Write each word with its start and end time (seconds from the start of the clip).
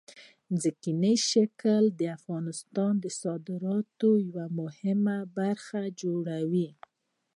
ځمکنی 0.61 1.15
شکل 1.31 1.83
د 1.99 2.01
افغانستان 2.17 2.93
د 3.03 3.05
صادراتو 3.21 4.09
یوه 4.29 4.45
مهمه 4.59 5.17
برخه 5.37 5.81
جوړوي. 6.01 6.69